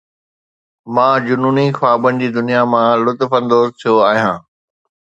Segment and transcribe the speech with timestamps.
[0.93, 4.39] مان جنوني خوابن جي دنيا مان لطف اندوز ٿيو آهيان